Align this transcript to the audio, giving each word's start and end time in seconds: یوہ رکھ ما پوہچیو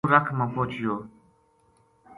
یوہ 0.03 0.11
رکھ 0.15 0.29
ما 0.37 0.45
پوہچیو 0.53 0.95